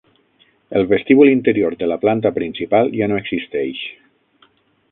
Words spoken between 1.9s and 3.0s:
la planta principal